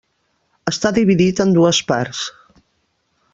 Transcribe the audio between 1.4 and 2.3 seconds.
en dues parts.